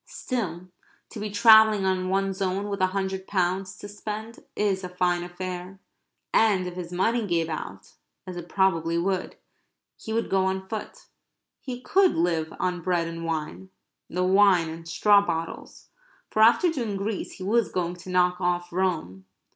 [0.07, 0.67] Still,
[1.11, 5.21] to be travelling on one's own with a hundred pounds to spend is a fine
[5.23, 5.79] affair.
[6.33, 7.93] And if his money gave out,
[8.25, 9.35] as it probably would,
[9.95, 11.05] he would go on foot.
[11.59, 13.69] He could live on bread and wine
[14.09, 15.89] the wine in straw bottles
[16.31, 19.25] for after doing Greece he was going to knock off Rome.